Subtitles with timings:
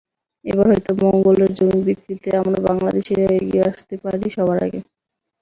[0.45, 4.79] এবার হয়তো মঙ্গলের জমি বিক্রিতে আমরা বাংলাদেশিরা এগিয়ে আসতে পারি সবার আগে।